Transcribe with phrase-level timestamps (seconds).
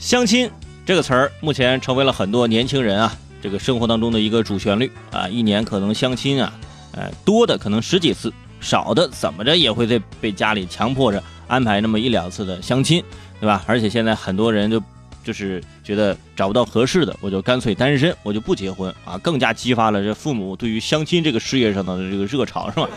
[0.00, 0.50] 相亲
[0.86, 6.52] 这个词儿目前成为了很多年轻人啊这个生活当中的一个主旋律啊，一年可能相亲啊，
[6.92, 13.04] 呃多的可能十几次，少的怎么着也会被被家里强迫着安排那么一两次的相亲，
[13.40, 13.62] 对吧？
[13.66, 14.82] 而且现在很多人就
[15.22, 22.88] 就是觉得找不到合适的，我就干脆单身，我就不结婚啊，更加激发了这父母对于相亲这个事业上的这个热潮，是吧？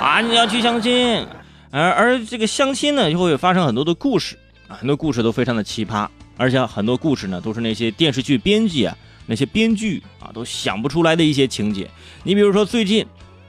[0.00, 1.24] 啊，你要去相亲，
[1.70, 4.36] 而而这个相亲呢，就会发生很多的故事
[4.68, 6.08] 啊，很多故事都非常的奇葩。
[6.38, 11.90] 而且很多故事呢，都是那些电视剧编辑啊，那些编剧啊，都想不出来的一些情节。
[12.22, 13.04] 你比如说，最近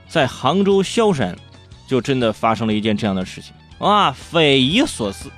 [0.08, 1.38] 在杭州萧山，
[1.88, 5.32] 就真的发生了一件这样的事情啊，匪夷所思。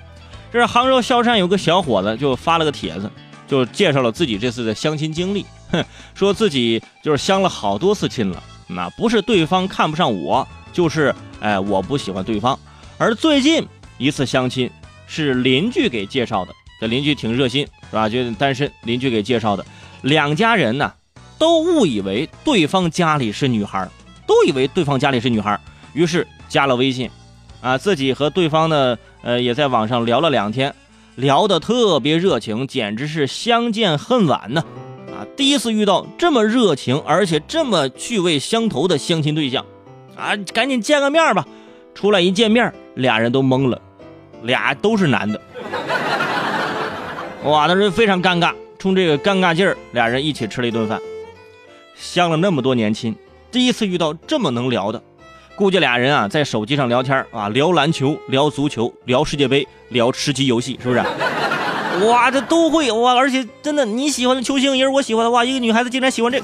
[0.52, 3.12] 这是杭州萧山有个小伙子就发了个帖子，
[3.48, 12.58] 就介绍了自己这次的相亲经历，哼，说自己就是相了好多次亲了，那不是对方看不上我，就是哎我不喜欢对方。
[12.98, 13.66] 而最近
[13.98, 14.70] 一次相亲
[15.06, 16.54] 是邻居给介绍的。
[16.82, 18.10] 这邻居挺热心，是吧？
[18.10, 19.64] 就单身，邻居给介绍的。
[20.02, 20.92] 两家人呢，
[21.38, 23.88] 都误以为对方家里是女孩，
[24.26, 25.60] 都以为对方家里是女孩，
[25.94, 27.08] 于是加了微信，
[27.62, 30.74] 啊，自己和对方呢，呃，也在网上聊了两天，
[31.18, 34.64] 聊得特别热情，简直是相见恨晚呢。
[35.12, 39.64] 啊，第一次遇到这么热情而且这么趣味相投的相亲对象，
[40.16, 41.48] 啊，赶紧见个面吧。
[41.94, 43.80] 出来一见面，俩人都懵了，
[44.42, 45.40] 俩都是男的。
[47.44, 48.54] 哇，那是非常尴尬。
[48.78, 51.00] 冲这个尴尬劲儿，俩人一起吃了一顿饭。
[51.96, 53.16] 相了那么多年亲，
[53.52, 55.02] 第一次遇到这么能聊的，
[55.56, 61.04] 估计俩人啊在手机上聊天啊，聊篮球、聊足球、聊世界杯、聊吃鸡游戏，是不是？
[62.08, 63.14] 哇，这都会哇！
[63.16, 65.44] 而且真的，你喜欢的球星也是我喜欢的哇！
[65.44, 66.42] 一个女孩子竟然喜欢这，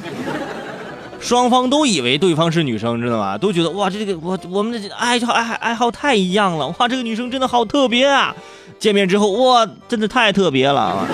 [1.19, 3.37] 双方都以为对方是女生，知道吗？
[3.37, 6.87] 都觉得哇，这个我我们的爱爱爱好太一样了哇！
[6.87, 8.35] 这个女生真的好特别啊！
[8.79, 11.07] 见面之后，哇，真的太特别了啊！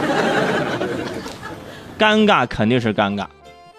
[1.98, 3.28] 尴尬肯定是尴尬，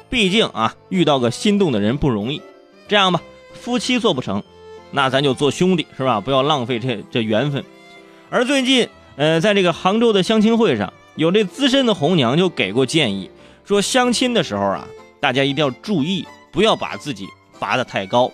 [0.09, 2.41] 毕竟啊，遇到个心动的人不容易。
[2.89, 3.21] 这样吧，
[3.53, 4.43] 夫妻做不成，
[4.91, 6.21] 那咱就做兄弟，是吧？
[6.21, 7.63] 不要浪费这这缘分。
[8.31, 13.31] 而最近，呃，在这个杭州的相亲会上，有这资深的红娘就给过建议，
[13.65, 14.87] 说相亲的时候啊，
[15.21, 17.29] 大家一定要注意，不要把自己
[17.59, 18.31] 拔得太高。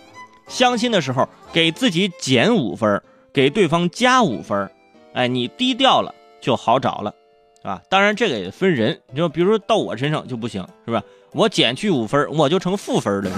[0.47, 3.00] 相亲的时候，给自己减五分，
[3.33, 4.71] 给对方加五分。
[5.12, 7.15] 哎，你低调了就好找了，
[7.62, 11.03] 啊，当然这个也分人，就比如说到我身上就不行，是吧？
[11.32, 13.31] 我减去五分，我就成负分了，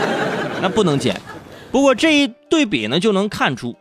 [0.62, 1.20] 那不能减。
[1.70, 3.74] 不过这一对比呢，就能看出，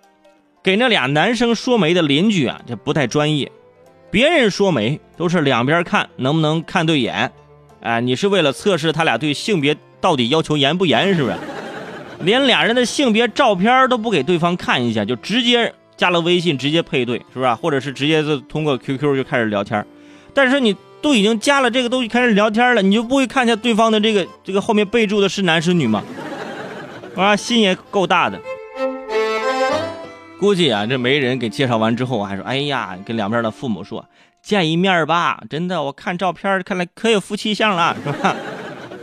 [0.64, 3.52] 给那俩男生说媒的邻居啊，这不太专业。
[4.10, 7.32] 别人说媒都是两边看能不能看对眼，
[7.82, 11.36] 哎，你是为了测试他俩对性别到底要求严不严，是不是？
[12.20, 15.74] 连俩人的性别照片都不给对方看一下，就直接。
[15.96, 17.54] 加了微信直接配对是不是？
[17.56, 19.86] 或者是直接就通过 QQ 就开始聊天
[20.34, 26.04] 但是你都已经加了这个，东西开始聊天了，你就不会看一下对方的这个这个后面备注的是男是女吗？
[27.16, 28.40] 啊，心也够大的。
[30.40, 34.06] 估计啊，这媒人给介绍完之后，还说：“哎呀，跟两边的父母说
[34.42, 38.36] 见一面吧。”真的，我看照片，看来可有夫妻相了，是吧？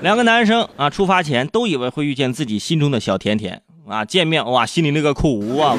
[0.03, 5.77] 两个男生啊，出发前都以为会遇见自己心中的小甜甜啊，见面哇，心里那个苦啊！